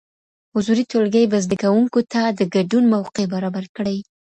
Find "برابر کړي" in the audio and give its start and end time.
3.33-3.97